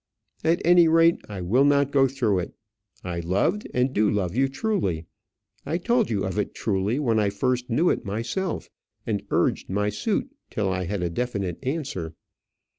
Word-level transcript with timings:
At 0.43 0.63
any 0.65 0.87
rate, 0.87 1.21
I 1.29 1.41
will 1.41 1.63
not 1.63 1.91
go 1.91 2.07
through 2.07 2.39
it. 2.39 2.55
I 3.03 3.19
loved, 3.19 3.67
and 3.71 3.93
do 3.93 4.09
love 4.09 4.35
you 4.35 4.49
truly. 4.49 5.05
I 5.63 5.77
told 5.77 6.09
you 6.09 6.23
of 6.23 6.39
it 6.39 6.55
truly 6.55 6.97
when 6.97 7.19
I 7.19 7.29
first 7.29 7.69
knew 7.69 7.91
it 7.91 8.03
myself, 8.03 8.67
and 9.05 9.21
urged 9.29 9.69
my 9.69 9.89
suit 9.89 10.31
till 10.49 10.69
I 10.71 10.85
had 10.85 11.03
a 11.03 11.09
definite 11.11 11.59
answer. 11.63 12.15